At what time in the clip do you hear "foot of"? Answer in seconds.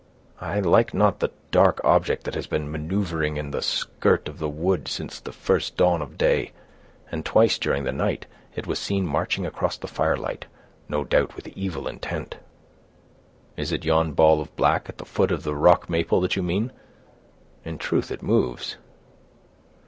15.05-15.43